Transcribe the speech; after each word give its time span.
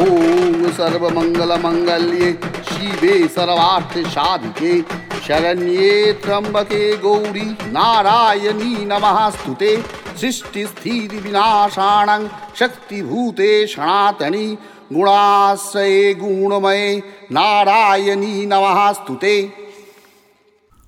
ओम 0.00 0.70
सर्वमङ्गलमङ्गल्ये 0.70 2.38
शिवे 2.68 3.28
सर्वार्थसाधिके, 3.28 4.82
शरण्ये 5.26 6.12
त्र्यंबके 6.12 6.96
गौरी, 6.96 7.56
नारायणी 7.66 8.84
नमस्तुते 8.84 9.84
सृष्टि 10.20 10.66
स्थिति 10.66 11.16
विनाशाण 11.16 12.28
शक्ति 12.58 13.02
भूते 13.02 13.66
सनातनी, 13.66 14.58
गुणाश्रय 14.92 16.14
गुणमये, 16.14 17.02
नारायणी 17.32 18.46
नमःस्तु 18.46 19.14
ते 19.14 19.66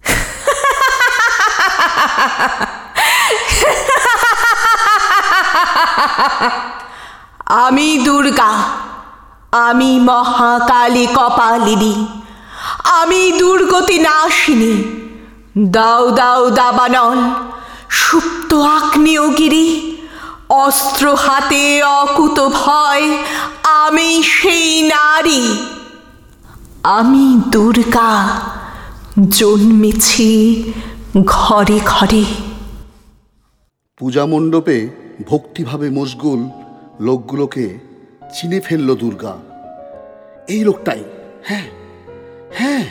আমি 7.65 7.89
দুর্গা, 8.05 8.53
আমি 9.67 10.01
মহাকালী 10.01 11.07
কপালিনী, 11.17 11.95
আমি 13.01 13.33
দুর্গতি 13.39 13.99
নাশিনী 13.99 14.75
দাও 15.77 16.11
দাও 16.11 16.51
দাবানল, 16.51 17.19
সুপ্ত 17.91 18.55
আগ্নেয়গিরি, 18.55 19.69
অস্ত্র 20.49 21.05
হাতে 21.17 21.83
অকুত 21.83 22.39
ভয়, 22.41 23.05
আমি 23.65 24.23
সেই 24.23 24.83
নারী। 24.83 25.43
আমি 26.99 27.27
দুর্গা, 27.49 28.13
জন্মেছি 29.31 30.31
ঘরে 31.27 31.79
ঘরে। 31.87 32.25
পূজা 33.99 34.25
মণ্ডপে 34.27 34.79
ভক্তিভাবে 35.27 35.91
মশগুল 35.91 36.49
লোকগুলোকে 37.01 37.79
চিনে 38.35 38.61
ফেলল 38.61 38.95
দুর্গা। 38.95 39.37
এই 40.49 40.65
লোকটাই 40.65 41.05
হ্যাঁ 41.45 41.65
হ্যাঁ 42.55 42.85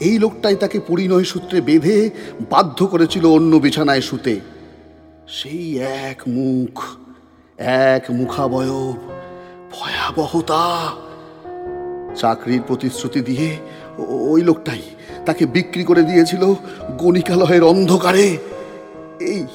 এই 0.00 0.18
লোকটাই 0.18 0.56
তাকে 0.56 0.80
পরিণয় 0.80 1.24
সূত্রে 1.24 1.60
বেঁধে 1.60 2.10
বাধ্য 2.50 2.86
করেছিল 2.86 3.26
অন্য 3.26 3.56
বিছানায় 3.56 4.00
শুতে। 4.00 4.40
সেই 5.28 5.78
এক 5.78 6.22
মুখ, 6.28 6.82
এক 7.58 8.10
মুখাবয়ব, 8.10 8.96
ভয়াবহতা 9.72 10.92
চাকরির 12.16 12.62
প্রতিশ্রুতি 12.66 13.20
দিয়ে 13.20 13.56
ওই 13.98 14.42
লোকটাই 14.42 14.82
তাকে 15.26 15.46
বিক্রি 15.46 15.84
করে 15.84 16.02
দিয়েছিল 16.02 16.54
গণিকালয়ের 16.98 17.62
অন্ধকারে। 17.62 18.38
এই 19.20 19.46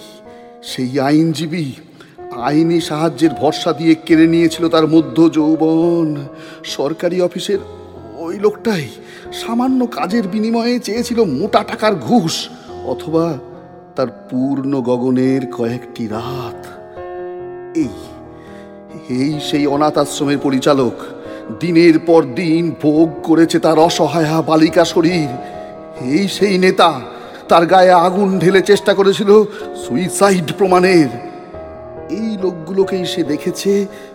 সেই 0.71 0.91
আইনজীবী 0.99 1.65
আইনি 2.47 2.79
সাহায্যের 2.81 3.33
ভরসা 3.41 3.71
দিয়ে 3.73 3.93
কেড়ে 4.05 4.27
নিয়েছিল 4.27 4.63
তার 4.69 4.85
মধ্য 4.87 5.17
যৌবন। 5.37 6.07
সরকারি 6.63 7.17
অফিসের 7.21 7.59
ওই 8.17 8.35
লোকটাই 8.39 8.85
সামান্য 9.41 9.79
কাজের 9.97 10.25
বিনিময়ে 10.27 10.75
চেয়েছিল 10.79 11.19
মোটা 11.37 11.61
টাকার 11.63 11.93
ঘুষ, 12.07 12.33
অথবা 12.85 13.25
তার 13.95 14.09
পূর্ণ 14.29 14.73
গগনের 14.81 15.41
কয়েকটি 15.57 16.03
রাত। 16.07 16.59
এই 17.83 17.95
এই 19.19 19.31
সেই 19.39 19.65
অনাথ 19.67 19.95
আশ্রমের 19.97 20.39
পরিচালক 20.39 20.95
দিনের 21.59 21.95
পর 21.99 22.21
দিন 22.39 22.63
ভোগ 22.81 23.07
করেছে 23.23 23.57
তার 23.59 23.77
অসহায়া 23.79 24.37
বালিকা 24.41 24.83
শরীর। 24.85 25.29
এই 26.11 26.23
সেই 26.27 26.55
নেতা 26.57 26.89
তার 27.53 27.65
গায়ে 27.65 27.93
আগুন 28.07 28.29
ঢেলে 28.39 28.61
চেষ্টা 28.61 28.93
করেছিল 28.93 29.43
সুইসাইড 29.83 30.47
প্রমাণের। 30.57 31.09
এই 32.09 32.29
লোকগুলোকেই 32.41 33.05
সে 33.05 33.21
দেখেছে 33.23 33.71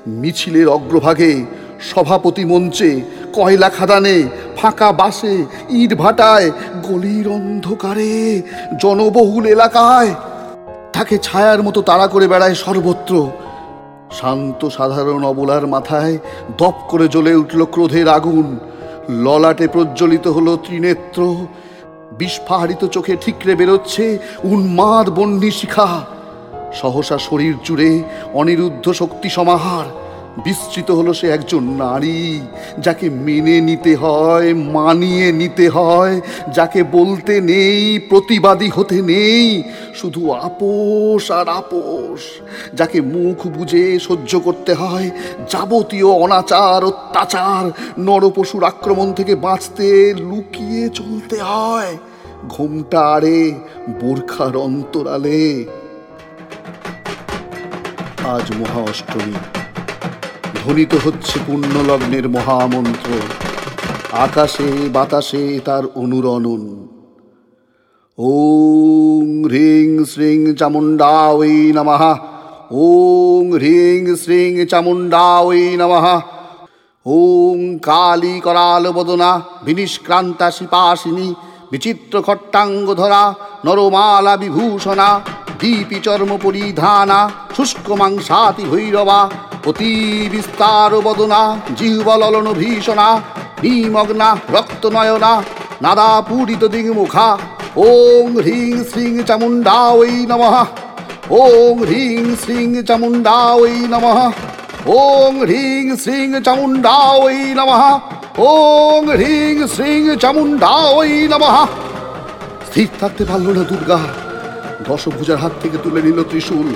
মিছিলের 0.06 0.69
অগ্রভাগে, 0.69 1.33
সভাপতি 1.80 2.45
মঞ্চে, 2.45 2.90
কয়লা 3.33 3.68
খাদানে, 3.68 4.17
ফাঁকা 4.57 4.92
বাসে, 4.92 5.45
ইট 5.70 5.95
ভাটায়, 5.95 6.51
গলির 6.89 7.27
অন্ধকারে, 7.29 8.42
জনবহুল 8.83 9.46
এলাকায়। 9.46 10.14
তাকে 10.92 11.18
ছায়ার 11.18 11.62
মতো 11.62 11.83
তাড়া 11.83 12.07
করে 12.07 12.29
বেড়ায় 12.29 12.55
সর্বত্র। 12.55 13.12
শান্ত 14.20 14.61
সাধারণ 14.68 15.23
অবলার 15.24 15.67
মাথায় 15.67 16.18
দপ 16.58 16.77
করে 16.89 17.08
জ্বলে 17.08 17.33
উঠল 17.35 17.61
ক্রোধের 17.64 18.08
আগুন। 18.08 18.46
ললাটে 19.24 19.67
প্রজ্বলিত 19.68 20.27
হলো 20.27 20.52
ত্রিনেত্র। 20.57 21.20
বিস্ফারিত 22.13 22.85
চোখে 22.85 23.17
ঠিকরে 23.20 23.55
বেরোচ্ছে 23.55 24.19
উন্মাদ 24.45 25.11
বন্যী 25.11 25.51
শিখা। 25.51 26.05
সহসা 26.74 27.19
শরীর 27.19 27.55
জুড়ে 27.64 28.02
অনিরুদ্ধ 28.35 28.92
শক্তি 28.92 29.29
সমাহার। 29.29 30.08
বিস্তৃত 30.44 30.90
হলো 30.90 31.12
সে 31.12 31.26
একজন 31.28 31.62
নারী, 31.62 32.40
যাকে 32.80 33.10
মেনে 33.10 33.60
নিতে 33.60 33.96
হয়, 33.96 34.54
মানিয়ে 34.54 35.32
নিতে 35.32 35.68
হয়, 35.68 36.20
যাকে 36.54 36.82
বলতে 36.82 37.40
নেই, 37.40 37.98
প্রতিবাদী 37.98 38.68
হতে 38.68 39.02
নেই, 39.02 39.62
শুধু 39.94 40.30
আপোষ 40.30 41.30
আর 41.30 41.48
আপোষ, 41.48 42.20
যাকে 42.74 43.00
মুখ 43.00 43.46
বুঝে 43.46 43.98
সহ্য 43.98 44.32
করতে 44.38 44.74
হয়, 44.74 45.10
যাবতীয় 45.50 46.06
অনাচার, 46.06 46.84
অত্যাচার, 46.84 47.64
নরপশুর 47.98 48.64
আক্রমণ 48.64 49.12
থেকে 49.12 49.34
বাঁচতে, 49.34 50.14
লুকিয়ে 50.14 50.88
চলতে 50.88 51.36
হয়, 51.42 51.96
ঘোমটা 52.48 53.00
আড়ে, 53.00 53.52
বোরখার 54.00 54.56
অন্তরালে। 54.56 55.64
আজ 58.34 58.46
মহা 58.58 58.80
অষ্টমী 58.80 59.58
ধ্বনিত 60.64 60.95
হচ্ছে 61.05 61.39
পুণ্যলগ্নের 61.46 62.29
মহামন্ত্র। 62.29 63.11
আকাশে, 64.13 64.89
বাতাসে 64.92 65.61
তার 65.64 65.83
অনুরণন। 65.95 66.89
ওং 68.19 69.45
হ্রিং 69.45 70.05
শ্রিং 70.05 70.55
চামুণ্ডা 70.57 71.29
ওই 71.29 71.73
নমঃ। 71.74 72.05
ওং 72.70 73.52
হ্রিং 73.52 74.17
শ্রিং 74.17 74.67
চামুণ্ডা 74.67 75.39
ওই 75.41 75.77
নমঃ। 75.77 76.20
ওং 77.07 77.79
কালী 77.79 78.41
করাল 78.41 78.92
বদনা, 78.92 79.41
বিনিষ্ক্রান্তা 79.64 80.51
শিপাসিনী, 80.51 81.35
বিচিত্র 81.70 82.23
খট্টাঙ্গ 82.23 82.95
ধরা 82.95 83.35
নরমালা 83.64 84.36
বিভূষণা, 84.36 85.20
দীপি 85.61 86.01
চর্ম 86.02 86.39
পরিধানা 86.42 87.30
শুষ্ক 87.57 87.91
মাংসাতি 87.91 88.64
ভৈরবা 88.64 89.30
অতি 89.68 89.92
বিস্তার 90.33 90.92
বদনা 91.06 91.42
জিহ্বলন 91.77 92.46
ভীষণা 92.58 93.08
নিমগ্না 93.62 94.29
রক্তনয়না, 94.52 95.33
নাদা 95.83 96.11
পূরিত 96.29 96.62
দিংমুখা 96.74 97.29
ওং 97.77 98.27
হ্রিং 98.36 98.73
শ্রিং 98.90 99.12
চামুণ্ডা 99.29 99.79
ওই 100.01 100.14
নমঃ। 100.30 100.56
ওং 101.40 101.74
হ্রিং 101.89 102.36
শ্রিং 102.42 102.68
চামুণ্ডা 102.89 103.36
ওই 103.62 103.77
নমঃ। 103.92 104.20
ওং 104.98 105.33
হ্রিং 105.40 105.85
শ্রিং 106.02 106.29
চামুণ্ডা 106.46 106.96
নমঃ। 107.58 107.83
ওং 108.50 109.02
হ্রিং 109.17 109.55
চামুণ্ডা 110.23 110.74
নমঃ। 111.33 111.56
স্থির 112.68 112.89
থাকতে 113.00 113.23
পারল 113.24 113.46
না 113.56 113.62
দুর্গা। 113.70 113.98
দশভুজার 114.88 115.38
হাত 115.42 115.54
থেকে 115.62 115.76
তুলে 115.84 116.00
নিল 116.06 116.18
ত্রিশূল। 116.30 116.68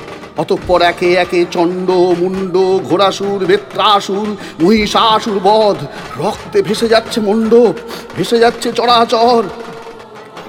অতঃপর 0.43 0.81
একে 0.93 1.09
একে 1.25 1.41
চণ্ড 1.55 1.89
মুন্ড 2.21 2.55
ঘোড়াসুর, 2.89 3.41
বেত্রাসুর, 3.51 4.29
মহিষাসুর 4.63 5.39
বধ, 5.49 5.79
রক্তে 6.23 6.59
ভেসে 6.69 6.87
যাচ্ছে 6.95 7.19
মণ্ডপ 7.29 7.75
ভেসে 8.17 8.39
যাচ্ছে 8.45 8.69
চড়াচর। 8.79 9.43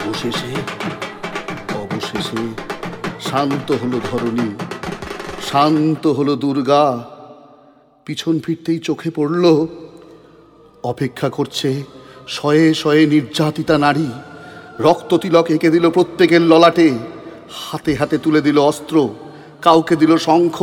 অবশেষে 0.01 0.51
অবশেষে 1.83 2.43
শান্ত 3.27 3.67
হলো 3.81 3.97
ধরণী, 4.09 4.49
শান্ত 5.49 6.03
হলো 6.17 6.33
দুর্গা। 6.43 6.85
পিছন 8.05 8.35
ফিরতেই 8.43 8.79
চোখে 8.87 9.09
পড়ল, 9.17 9.43
অপেক্ষা 10.91 11.29
করছে 11.37 11.69
শয়ে 12.35 12.67
শয়ে 12.81 13.03
নির্যাতিতা 13.13 13.75
নারী। 13.85 14.09
রক্ত 14.85 15.11
তিলক 15.23 15.47
এঁকে 15.55 15.69
দিল 15.75 15.85
প্রত্যেকের 15.89 16.43
ললাটে। 16.51 16.89
হাতে 17.49 17.95
হাতে 17.95 18.17
তুলে 18.17 18.41
দিল 18.41 18.57
অস্ত্র, 18.59 19.09
কাউকে 19.61 19.95
দিল 19.95 20.17
শঙ্খ, 20.17 20.57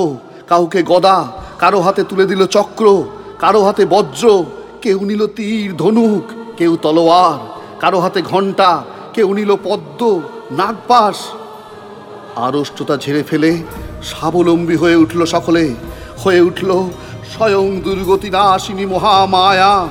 কাউকে 0.48 0.82
গদা, 0.82 1.18
কারও 1.58 1.80
হাতে 1.80 2.02
তুলে 2.04 2.26
দিল 2.26 2.46
চক্র, 2.46 3.04
কারও 3.38 3.62
হাতে 3.62 3.84
বজ্র, 3.86 4.44
কেউ 4.82 5.04
নিল 5.04 5.26
তীর, 5.26 5.76
ধনুক, 5.76 6.24
কেউ 6.56 6.76
তলোয়ার, 6.76 7.40
কারও 7.80 8.00
হাতে 8.00 8.22
ঘণ্টা, 8.22 8.84
কেউ 9.14 9.34
নিল 9.34 9.56
পদ্ম, 9.64 10.22
নাগপাশ। 10.50 11.16
আড়ষ্টতা 12.36 12.96
ঝেড়ে 12.96 13.22
ফেলে 13.22 13.62
স্বাবলম্বী 14.02 14.76
হয়ে 14.76 14.96
উঠল 14.96 15.24
সকলে, 15.24 15.74
হয়ে 16.24 16.40
উঠল 16.40 16.70
স্বয়ং 17.32 17.80
দুর্গতি 17.80 18.30
নাশিনী 18.30 18.86
মহামায়া। 18.86 19.88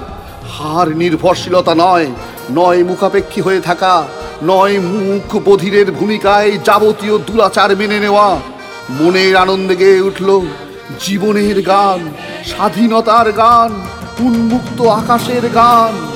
হার 0.56 0.88
নির্ভরশীলতা 0.88 1.74
নয় 1.75 2.07
নয় 2.51 2.83
মুখাপেক্ষী 2.83 3.41
হয়ে 3.41 3.62
থাকা 3.62 4.07
নয় 4.44 4.80
মুখ 4.80 5.36
বধিরের 5.45 5.91
ভূমিকায় 5.91 6.57
যাবতীয় 6.65 7.18
দুলাচার 7.18 7.77
মেনে 7.77 8.00
নেওয়া। 8.00 8.39
মনের 8.89 9.36
আনন্দে 9.36 9.75
গেয়ে 9.75 10.01
উঠল 10.01 10.41
জীবনের 11.00 11.62
গান, 11.62 12.09
স্বাধীনতার 12.45 13.31
গান, 13.31 13.81
উন্মুক্ত 14.19 14.81
আকাশের 14.81 15.50
গান। 15.50 16.08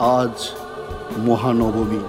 আজ 0.00 0.50
মহানবমী। 1.18 2.02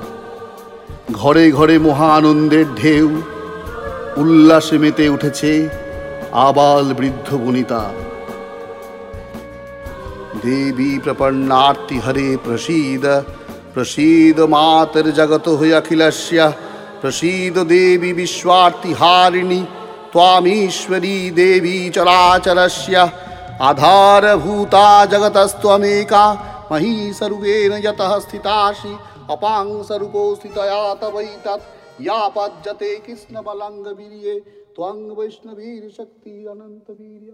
ঘরে 1.11 1.51
ঘরে 1.51 1.77
মহা 1.77 2.07
আনন্দের 2.13 2.65
ঢেউ, 2.75 3.21
উল্লাসে 4.17 4.77
মেতে 4.77 5.09
উঠেছে 5.09 5.69
আবাল 6.31 6.93
বৃদ্ধ 6.93 7.35
বনিতা। 7.35 7.83
দেবী 10.45 10.99
প্রপন্নার্তি 11.03 11.99
হরে 11.99 12.38
প্রসীদ 12.45 13.05
প্রসীদ 13.73 14.39
মাতর 14.39 15.05
জগত 15.11 15.49
হই 15.49 15.73
অখিলস্য, 15.73 16.51
প্রসীদ 17.01 17.55
দেবী 17.59 18.13
বিশ্বার্তি 18.13 18.93
হারিণী 18.93 19.65
ত্বামীশ্বরী 20.11 21.31
দেবী 21.31 21.89
চরাচরস্য, 21.89 22.93
আধারভূতা 23.59 25.05
জগতস্ত্বমেকা 25.11 26.25
মহি 26.71 27.13
सर्वेण 27.13 27.73
यतः 27.85 28.18
स्थिताशी 28.19 28.94
अपाङ्गसरुको 29.29 29.83
स्वरूपोऽस्थितया 29.83 30.94
तवैतत् 31.01 32.01
या 32.01 32.19
पज्यते 32.38 32.95
कृष्णबलङ्गवीर्ये 33.06 34.39
त्वं 34.75 35.00
वैष्णवीर्शक्ति 35.18 36.35
अनन्तवीर्य। 36.51 37.31